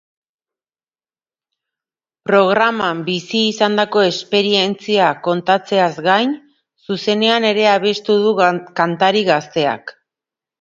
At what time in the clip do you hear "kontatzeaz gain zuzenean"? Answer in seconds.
5.29-7.47